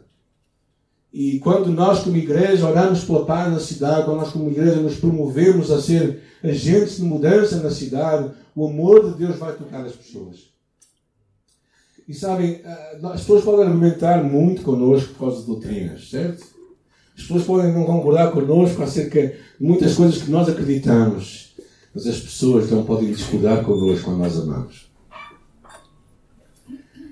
[1.13, 4.95] E quando nós, como igreja, oramos pela paz na cidade, quando nós, como igreja, nos
[4.95, 9.93] promovemos a ser agentes de mudança na cidade, o amor de Deus vai tocar as
[9.93, 10.51] pessoas.
[12.08, 16.43] E sabem, eh, as pessoas podem argumentar muito connosco por causa de doutrinas, certo?
[17.15, 21.50] As pessoas podem não concordar connosco acerca de muitas coisas que nós acreditamos,
[21.93, 24.89] mas as pessoas não podem discordar connosco quando nós amamos.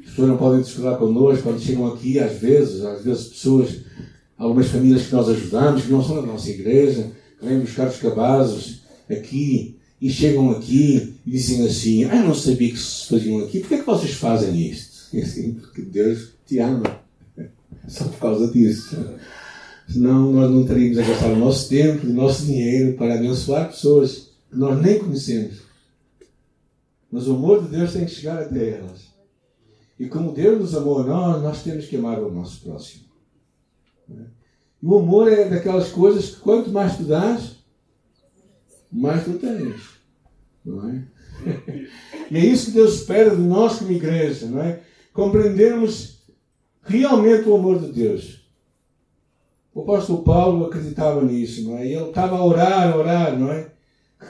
[0.04, 3.82] As pessoas não podem discordar connosco quando chegam aqui, às vezes, às vezes pessoas,
[4.38, 7.98] algumas famílias que nós ajudamos, que não são da nossa igreja, que vêm buscar os
[7.98, 13.40] cabazes aqui e chegam aqui e dizem assim: Ah, eu não sabia que se faziam
[13.40, 15.00] aqui, por que é que vocês fazem isto?
[15.12, 16.84] E assim, porque Deus te ama.
[17.88, 18.96] Só por causa disso.
[19.92, 24.29] Senão nós não teríamos a gastar o nosso tempo, o nosso dinheiro para abençoar pessoas
[24.52, 25.62] nós nem conhecemos.
[27.12, 29.10] Mas o amor de Deus tem que chegar até elas.
[30.00, 33.06] E como Deus nos amou a nós, nós temos que amar o nosso próximo.
[34.82, 37.58] E o amor é daquelas coisas que quanto mais tu dás,
[38.92, 40.00] mais tu tens.
[40.64, 41.04] Não é?
[42.32, 44.82] e é isso que Deus espera de nós como igreja, não é?
[45.14, 46.20] Compreendermos
[46.82, 48.40] realmente o amor de Deus.
[49.74, 51.86] O apóstolo Paulo acreditava nisso, não é?
[51.86, 53.72] Ele estava a orar, a orar, não é?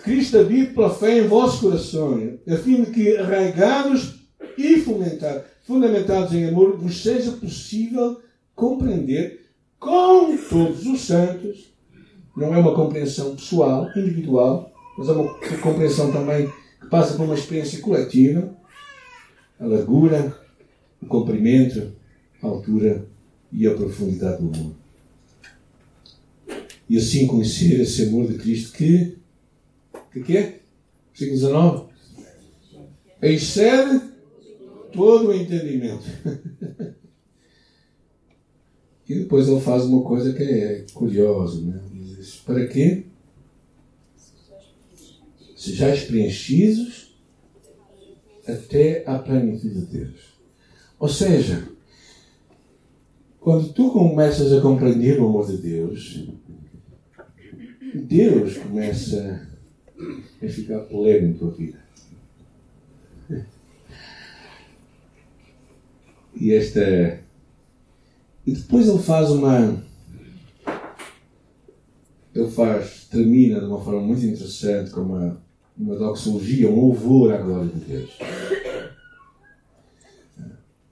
[0.04, 4.19] Cristo habite pela fé em vossos corações, a fim de que, arraigados
[4.58, 8.21] e fundamentados, fundamentados em amor, vos seja possível
[8.56, 9.47] compreender
[9.80, 11.69] com todos os santos
[12.39, 16.49] não é uma compreensão pessoal, individual, mas é uma compreensão também
[16.80, 18.56] que passa por uma experiência coletiva.
[19.60, 20.34] A largura,
[21.02, 21.91] o comprimento,
[22.41, 23.06] a altura
[23.52, 24.73] e a profundidade do amor.
[26.89, 29.17] E assim conhecer esse amor de Cristo que,
[30.11, 30.59] que, que é?
[31.11, 31.89] Versículo 19.
[33.21, 34.01] Excede
[34.93, 36.05] todo o entendimento.
[39.09, 41.81] E depois ele faz uma coisa que é curiosa, né?
[41.91, 43.05] Ele diz, para quê?
[45.57, 47.17] Sejais preenchidos
[48.47, 50.39] até à plenitude de Deus.
[50.99, 51.67] Ou seja,
[53.39, 56.29] quando tu começas a compreender o amor de Deus,
[57.95, 59.48] Deus começa
[60.41, 61.79] a ficar pleno em tua vida.
[66.35, 67.19] E esta.
[68.45, 69.83] E depois ele faz uma.
[72.33, 75.41] Ele faz, termina de uma forma muito interessante com uma,
[75.77, 78.17] uma doxologia, um louvor à glória de Deus.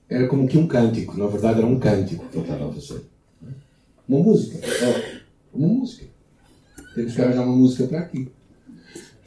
[0.09, 3.03] Era como que um cântico, na verdade era um cântico que ele estava a fazer.
[4.07, 4.59] Uma música.
[5.53, 6.05] Uma música.
[6.95, 8.31] Temos que arranjar uma música para aqui.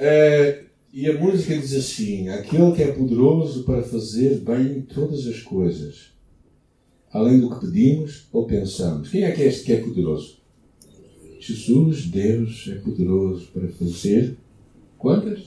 [0.00, 5.42] Uh, e a música diz assim: Aquele que é poderoso para fazer bem todas as
[5.42, 6.12] coisas,
[7.12, 9.10] além do que pedimos ou pensamos.
[9.10, 10.38] Quem é que é este que é poderoso?
[11.38, 14.36] Jesus, Deus, é poderoso para fazer
[14.96, 15.40] quantas?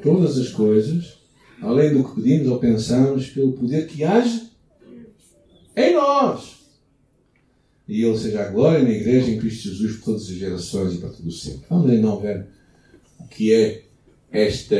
[0.00, 1.18] Todas as coisas,
[1.60, 4.48] além do que pedimos ou pensamos, pelo poder que age
[5.76, 6.60] em nós.
[7.88, 10.98] E Ele seja a glória na Igreja em Cristo Jesus por todas as gerações e
[10.98, 11.66] para todo o sempre.
[11.68, 12.46] Vamos então ver
[13.20, 13.84] o que é
[14.30, 14.76] esta,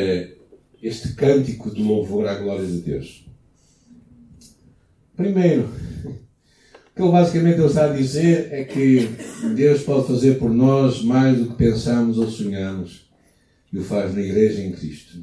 [0.82, 3.26] este cântico de louvor à glória de Deus.
[5.16, 9.08] Primeiro, o que ele basicamente está a dizer é que
[9.54, 13.10] Deus pode fazer por nós mais do que pensamos ou sonhamos
[13.72, 15.18] e o faz na Igreja em Cristo.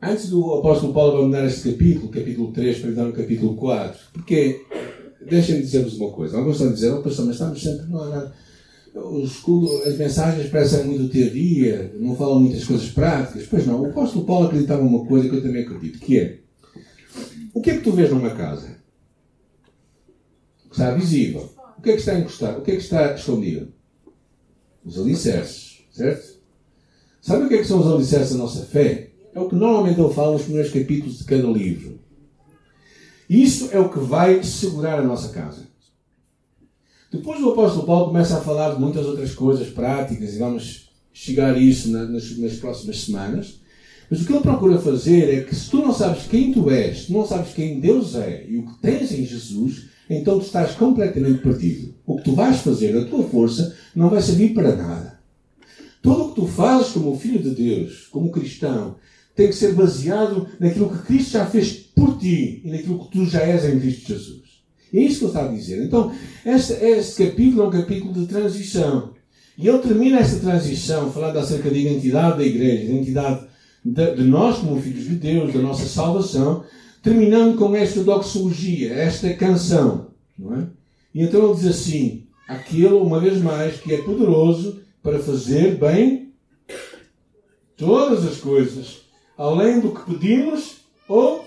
[0.00, 0.10] É?
[0.10, 4.60] Antes do apóstolo Paulo abandonar este capítulo, capítulo 3, para entrar no capítulo 4, porque,
[5.24, 8.08] deixem-me dizer-vos uma coisa, alguns estão a dizer, oh pastor, mas estamos sempre, não há
[8.08, 8.34] nada.
[8.94, 13.46] As mensagens parecem muito dia a dia, não falam muitas coisas práticas.
[13.46, 16.42] Pois não, o apóstolo Paulo acreditava uma coisa que eu também acredito, que é
[17.54, 18.76] o que é que tu vês numa casa?
[20.64, 21.52] O que está visível.
[21.78, 22.60] O que é que está encostado?
[22.60, 23.72] O que é que está escondido?
[24.84, 26.40] Os alicerces, certo?
[27.20, 29.10] Sabe o que é que são os alicerces da nossa fé?
[29.34, 32.00] É o que normalmente ele fala nos primeiros capítulos de cada livro.
[33.28, 35.68] Isso é o que vai segurar a nossa casa.
[37.12, 41.54] Depois o apóstolo Paulo começa a falar de muitas outras coisas práticas e vamos chegar
[41.54, 43.60] a isso nas, nas próximas semanas.
[44.10, 47.04] Mas o que ele procura fazer é que se tu não sabes quem tu és,
[47.04, 50.72] tu não sabes quem Deus é e o que tens em Jesus, então tu estás
[50.72, 51.94] completamente perdido.
[52.06, 55.18] O que tu vais fazer, a tua força, não vai servir para nada.
[56.00, 58.96] Tudo o que tu fazes como filho de Deus, como cristão,
[59.36, 63.26] tem que ser baseado naquilo que Cristo já fez por ti e naquilo que tu
[63.26, 64.51] já és em Cristo Jesus.
[64.92, 65.84] É isso que ele está a dizer.
[65.84, 66.12] Então,
[66.44, 69.12] este, este capítulo é um capítulo de transição.
[69.56, 73.46] E ele termina esta transição falando acerca da identidade da igreja, da identidade
[73.84, 76.64] de, de, nós como filhos de Deus, da nossa salvação,
[77.02, 80.08] terminando com esta doxologia, esta canção.
[80.38, 80.66] Não é?
[81.14, 86.32] E então ele diz assim: aquele, uma vez mais, que é poderoso para fazer bem
[87.76, 89.02] todas as coisas,
[89.36, 90.76] além do que pedimos
[91.08, 91.44] ou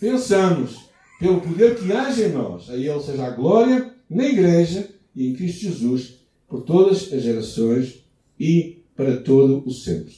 [0.00, 0.83] pensamos,
[1.24, 2.68] pelo poder que age em nós.
[2.68, 8.04] A Ele seja a glória na Igreja e em Cristo Jesus, por todas as gerações
[8.38, 10.14] e para todo o sempre.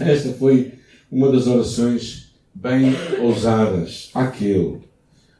[0.00, 0.72] Esta foi
[1.10, 4.10] uma das orações bem ousadas.
[4.14, 4.80] Aquele.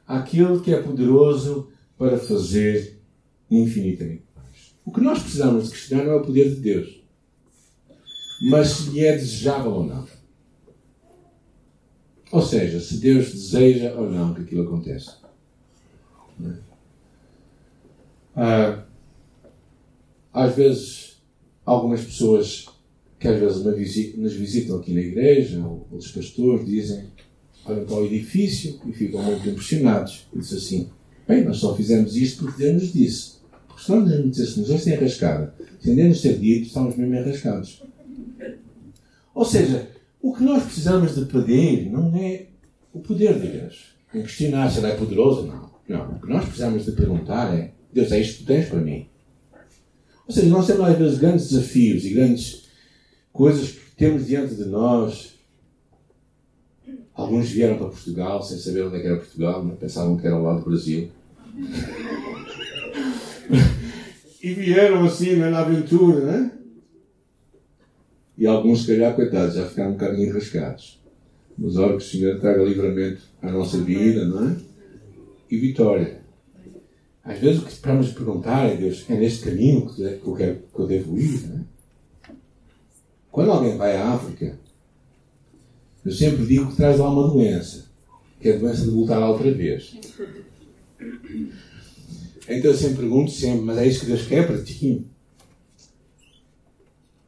[0.06, 3.00] Aquele que é poderoso para fazer
[3.50, 4.74] infinitamente mais.
[4.84, 7.00] O que nós precisamos de questionar não é o poder de Deus,
[8.50, 10.06] mas se lhe é desejável ou não.
[12.32, 15.18] Ou seja, se Deus deseja ou não que aquilo aconteça.
[16.42, 16.52] É?
[18.34, 18.84] Ah,
[20.32, 21.22] às vezes,
[21.64, 22.66] algumas pessoas
[23.20, 27.04] que às vezes nos visitam aqui na igreja, ou os pastores, dizem,
[27.66, 30.26] olham para o edifício e ficam muito impressionados.
[30.34, 30.90] E dizem assim,
[31.28, 33.32] bem, nós só fizemos isto porque Deus nos disse.
[33.68, 35.54] Porque se não Deus nos dissesse, nos hoje tem arrascada.
[35.80, 37.82] Sem Deus nos ter dito, estamos mesmo arrascados.
[39.34, 39.91] Ou seja,
[40.22, 42.46] o que nós precisamos de pedir não é
[42.92, 43.96] o poder de Deus.
[44.14, 45.72] Em questionar se ele é poderoso ou não.
[45.88, 46.12] Não.
[46.12, 49.08] O que nós precisamos de perguntar é, Deus, é isto que tens para mim?
[50.26, 52.68] Ou seja, nós temos às vezes grandes desafios e grandes
[53.32, 55.32] coisas que temos diante de nós.
[57.12, 59.74] Alguns vieram para Portugal sem saber onde é era Portugal, não?
[59.74, 61.10] pensavam que era ao lado do Brasil.
[64.40, 66.52] e vieram assim na aventura, né?
[68.42, 71.00] E alguns, se calhar, coitados, já ficaram um bocadinho enrascados.
[71.56, 74.56] Mas ora que o Senhor traga livramento à nossa vida, não é?
[75.48, 76.22] E vitória.
[77.22, 80.58] Às vezes o que para nos perguntar é, Deus, é neste caminho que eu, quero,
[80.74, 82.32] que eu devo ir, não é?
[83.30, 84.58] Quando alguém vai à África,
[86.04, 87.92] eu sempre digo que traz lá uma doença,
[88.40, 89.96] que é a doença de voltar outra vez.
[92.48, 95.06] Então eu sempre pergunto sempre, mas é isso que Deus quer para ti?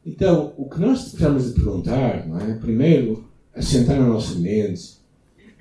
[0.06, 2.54] Então, o que nós precisamos de perguntar, não é?
[2.54, 4.98] Primeiro, assentar na nossa mente,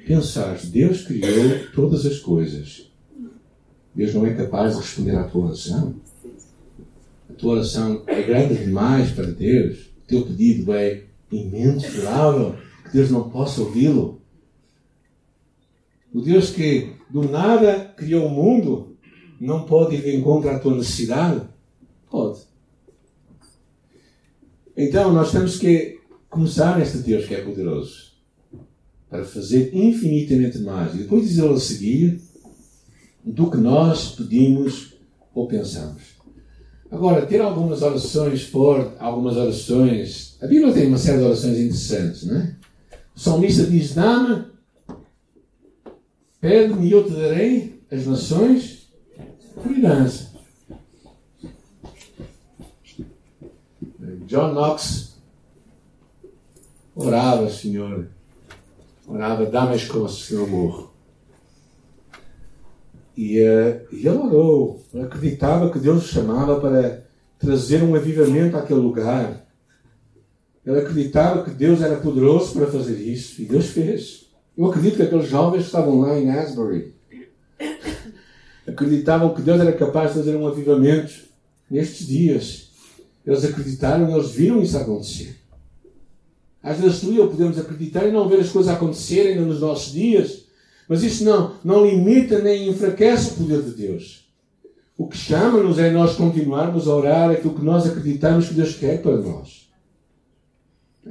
[0.05, 2.91] pensar, Deus criou todas as coisas.
[3.95, 5.95] Deus não é capaz de responder à tua oração.
[7.29, 9.91] A tua oração é grande demais para Deus.
[10.03, 14.21] O teu pedido é imensurável, que Deus não possa ouvi-lo.
[16.13, 18.97] O Deus que do nada criou o mundo
[19.39, 21.41] não pode ir de encontro à tua necessidade?
[22.09, 22.41] Pode.
[24.75, 28.13] Então nós temos que começar neste Deus que é poderoso
[29.09, 30.95] para fazer infinitamente mais.
[30.95, 32.21] E depois diz ele a seguir
[33.23, 34.95] do que nós pedimos
[35.33, 36.01] ou pensamos.
[36.89, 40.37] Agora, ter algumas orações fortes, algumas orações.
[40.41, 42.55] A Bíblia tem uma série de orações interessantes, não é?
[43.15, 44.45] O salmista diz: Dá-me,
[46.39, 48.87] pede-me e eu te darei as nações
[49.55, 50.32] por herança.
[54.33, 55.13] John Knox
[56.95, 58.07] orava, Senhor,
[59.07, 60.91] orava, dá-me as costas eu morro.
[63.15, 67.05] E, uh, e ele orou, acreditava que Deus o chamava para
[67.37, 69.45] trazer um avivamento àquele lugar.
[70.65, 74.31] Ele acreditava que Deus era poderoso para fazer isso e Deus fez.
[74.57, 76.95] Eu acredito que aqueles jovens que estavam lá em Asbury
[78.67, 81.13] acreditavam que Deus era capaz de fazer um avivamento
[81.69, 82.62] nestes dias.
[83.25, 85.37] Eles acreditaram, eles viram isso acontecer.
[86.61, 89.91] Às vezes tu e eu podemos acreditar e não ver as coisas acontecerem nos nossos
[89.91, 90.45] dias,
[90.87, 94.23] mas isso não, não limita nem enfraquece o poder de Deus.
[94.97, 99.01] O que chama-nos é nós continuarmos a orar aquilo que nós acreditamos que Deus quer
[99.01, 99.69] para nós.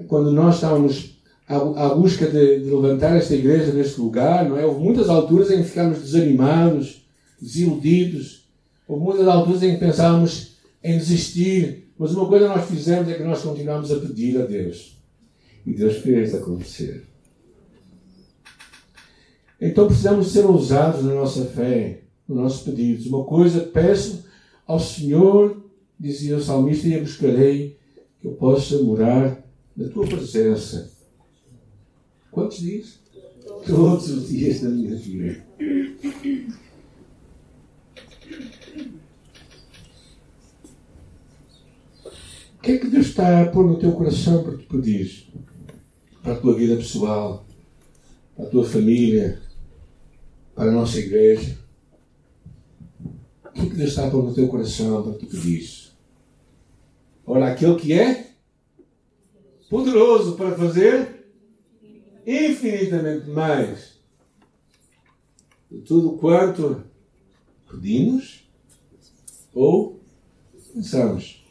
[0.07, 4.65] Quando nós estávamos à, à busca de, de, levantar esta igreja neste lugar, não é?
[4.65, 7.05] houve muitas alturas em que ficámos desanimados,
[7.41, 8.49] desiludidos.
[8.87, 11.82] Houve muitas alturas em que pensávamos em desistir.
[12.03, 15.01] Mas uma coisa nós fizemos é que nós continuamos a pedir a Deus.
[15.65, 17.07] E Deus fez acontecer.
[19.61, 23.07] Então precisamos ser ousados na nossa fé, nos nossos pedidos.
[23.07, 24.25] Uma coisa peço
[24.67, 25.65] ao Senhor,
[25.97, 27.79] dizia o salmista, e a buscarei,
[28.21, 29.41] que eu possa morar
[29.77, 30.91] na tua presença.
[32.33, 32.99] Quantos dias?
[33.65, 35.47] Todos os dias da minha vida.
[42.63, 45.27] O que é que Deus está a pôr no teu coração para te pedir?
[46.23, 47.45] Para a tua vida pessoal,
[48.37, 49.43] para a tua família,
[50.55, 51.59] para a nossa igreja.
[53.45, 55.69] O que é que Deus está a pôr no teu coração para te pedir?
[57.27, 58.31] Ora, aquele que é
[59.69, 61.33] poderoso para fazer
[62.25, 63.99] infinitamente mais
[65.69, 66.81] de tudo quanto
[67.69, 68.49] pedimos
[69.53, 70.01] ou
[70.73, 71.42] pensamos.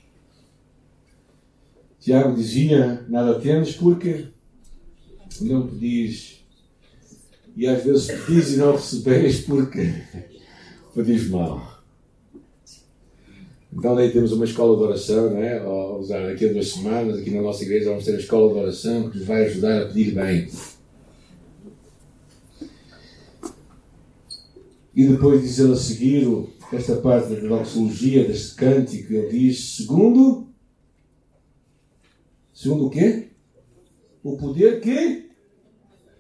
[2.02, 4.26] Tiago dizia: Nada temos porque
[5.40, 6.42] não pedis.
[7.56, 9.94] E às vezes pedis e não recebeis porque
[10.96, 11.80] pedis mal.
[13.72, 15.60] Então daí temos uma escola de oração, não é?
[16.28, 19.20] daqui a duas semanas, aqui na nossa igreja, vamos ter a escola de oração que
[19.20, 20.50] nos vai ajudar a pedir bem.
[24.94, 26.28] E depois diz ele a seguir,
[26.74, 30.51] esta parte da doxologia, deste cântico, ele diz, segundo
[32.62, 33.32] Segundo o quê?
[34.22, 35.32] O poder que,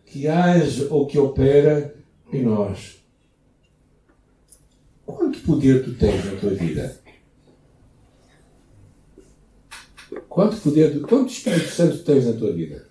[0.08, 1.95] que age ou que opera
[2.34, 3.06] em nós.
[5.06, 6.99] Quanto poder tu tens na tua vida?
[10.27, 12.89] Quanto poder, quanto Espírito Santo tens na tua vida?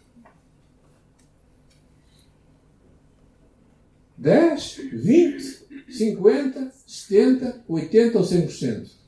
[4.17, 9.00] 10, 20, 50, 70, 80 ou 100%?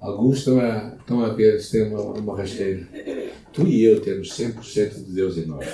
[0.00, 2.88] Alguns estão a, estão a ver se tem uma, uma rasteira.
[3.52, 5.66] Tu e eu temos 100% de Deus em nós.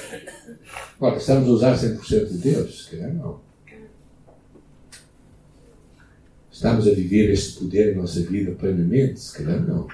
[0.97, 2.85] Agora, estamos a usar 100% de Deus?
[2.85, 3.41] Se calhar não.
[6.51, 9.21] Estamos a viver este poder em nossa vida plenamente?
[9.21, 9.87] Se calhar não.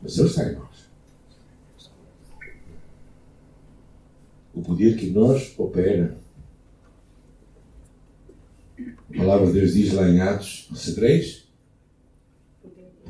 [0.00, 0.90] Mas Ele está em nós.
[4.54, 6.16] O poder que nós opera.
[8.78, 11.41] A palavra de Deus diz lá em Atos: Recebereis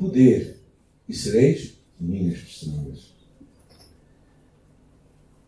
[0.03, 0.57] poder
[1.07, 3.13] e sereis minhas testemunhas.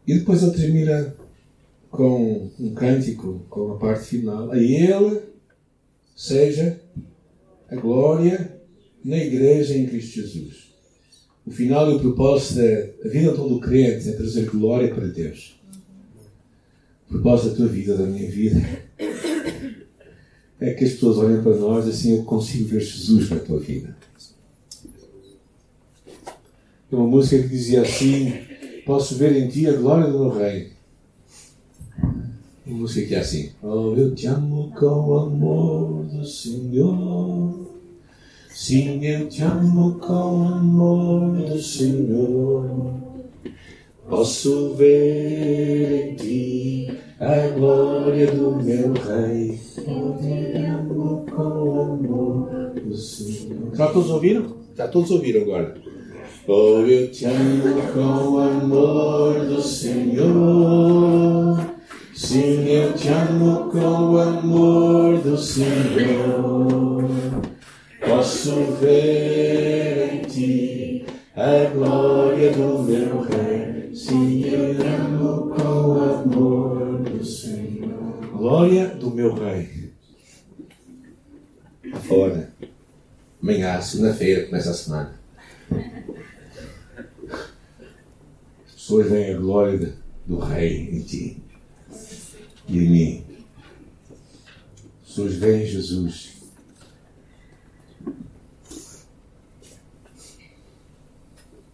[0.07, 1.15] E depois ele termina
[1.89, 4.51] com um cântico, com a parte final.
[4.51, 5.21] A Ele
[6.15, 6.79] seja
[7.69, 8.61] a glória
[9.03, 10.75] na Igreja em Cristo Jesus.
[11.45, 15.59] O final e o propósito da vida de todo crente é trazer glória para Deus.
[17.07, 18.61] O propósito da tua vida, da minha vida,
[20.59, 23.95] é que as pessoas olham para nós assim eu consigo ver Jesus na tua vida.
[26.91, 28.31] Uma música que dizia assim:
[28.85, 30.71] Posso ver em ti a glória do meu rei.
[32.65, 37.65] Uma música que é assim: Oh, eu te amo com o amor do Senhor.
[38.49, 42.93] Sim, eu te amo com o amor do Senhor.
[44.07, 49.59] Posso ver em ti a glória do meu Rei.
[49.77, 53.75] Eu te amo com o amor do Senhor.
[53.75, 54.55] Já todos ouviram?
[54.77, 55.94] Já todos ouviram agora.
[56.47, 61.57] Oh, eu te amo com o amor do Senhor.
[62.13, 67.09] Sim, eu te amo com o amor do Senhor.
[67.99, 73.95] Posso ver em ti a glória do meu Rei.
[73.95, 78.23] Sim, eu te amo com o amor do Senhor.
[78.31, 79.91] Glória do meu Rei.
[82.03, 82.53] Fora.
[83.41, 85.25] Amanhã, segunda-feira, começa a semana.
[88.85, 91.43] Pessoas veem a glória do Rei em ti
[92.67, 93.25] e em mim.
[95.03, 96.35] Pessoas veem Jesus.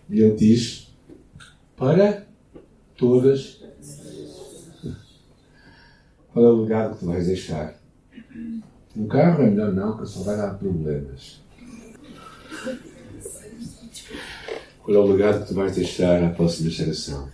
[0.10, 0.88] E ele diz
[1.76, 2.26] para
[2.96, 3.62] todas.
[6.32, 7.78] Qual é o legado que tu vais deixar?
[8.96, 11.42] No carro é melhor não, que só vai dar problemas.
[14.84, 17.30] Qual é o legado que tu vais deixar à próxima geração?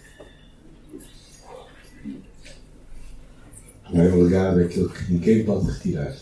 [3.89, 6.13] Não é o legado aquilo que ninguém pode retirar.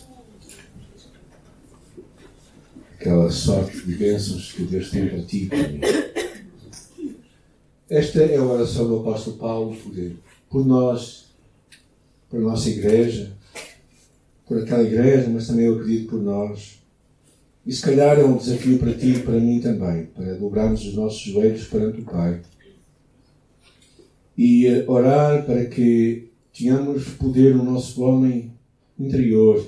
[2.93, 6.15] Aquela sorte de bênçãos que Deus tem para ti e.
[7.87, 9.77] Esta é a oração do apóstolo Paulo
[10.49, 11.27] por, nós,
[12.29, 13.31] por nossa igreja,
[14.47, 16.79] por aquela igreja, mas também eu acredito por nós.
[17.65, 20.93] E se calhar é um desafio para ti e para mim também, para dobrarmos os
[20.93, 22.41] nossos joelhos perante o Pai.
[24.37, 28.51] E eh, orar para que tenhamos poder no nosso homem
[28.99, 29.65] interior,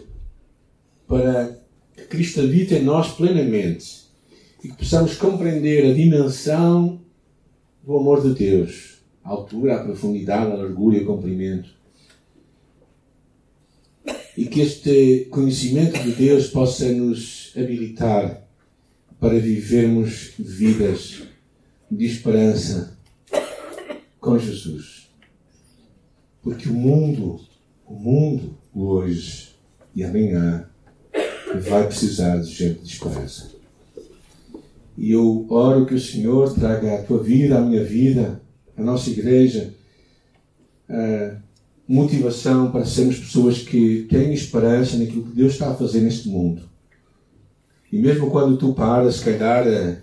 [1.07, 1.57] para
[1.95, 4.05] que Cristo habite em nós plenamente
[4.63, 7.01] e que possamos compreender a dimensão
[7.83, 11.76] do amor de Deus, a altura, a profundidade, a largura e o comprimento
[14.37, 18.47] e que este conhecimento de Deus possa nos habilitar
[19.19, 21.23] para vivermos vidas
[21.89, 22.95] de esperança
[24.19, 25.09] com Jesus.
[26.43, 27.41] Porque o mundo,
[27.83, 29.55] o mundo hoje
[29.95, 30.69] e amanhã
[31.67, 33.51] vai precisar de gente de esperança.
[34.95, 38.39] E eu oro que o Senhor traga a tua vida, a minha vida,
[38.75, 39.73] a nossa igreja,
[40.89, 41.46] uh,
[41.87, 46.63] motivação para sermos pessoas que têm esperança naquilo que Deus está a fazer neste mundo.
[47.91, 49.97] E mesmo quando tu paras, se calhar, a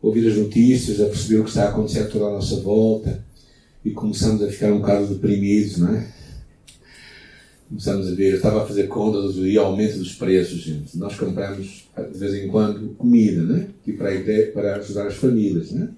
[0.00, 3.24] ouvir as notícias, a perceber o que está a acontecer toda à nossa volta,
[3.84, 6.06] e começamos a ficar um bocado deprimidos, não é?
[7.68, 10.98] Começamos a ver, eu estava a fazer contas dia, aumento dos preços, gente.
[10.98, 13.68] Nós compramos, de vez em quando, comida, né?
[13.86, 14.10] E para,
[14.52, 15.88] para ajudar as famílias, né?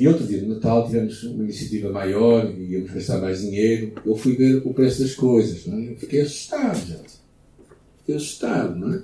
[0.00, 3.92] E outro dia, no Natal, tivemos uma iniciativa maior e íamos gastar mais dinheiro.
[4.04, 5.90] Eu fui ver o preço das coisas, não é?
[5.90, 7.20] Eu fiquei assustado, gente.
[7.98, 9.02] Fiquei assustado, não é?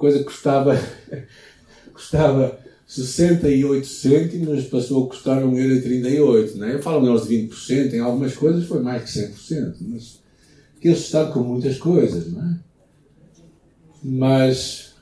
[0.00, 0.74] coisa que custava,
[1.92, 6.74] custava 68 cêntimos, passou a custar 1,38€, não é?
[6.74, 10.20] Eu falo menos de 20%, em algumas coisas foi mais que 100%, mas
[10.74, 12.58] fiquei assustado com muitas coisas, não é?
[14.02, 14.94] Mas,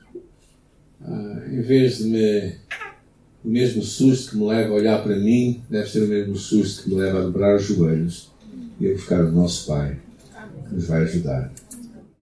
[1.00, 2.54] ah, em vez de me
[3.48, 6.82] o mesmo susto que me leva a olhar para mim deve ser o mesmo susto
[6.82, 8.30] que me leva a dobrar os joelhos
[8.78, 9.96] e a buscar o nosso Pai,
[10.68, 11.50] que nos vai ajudar.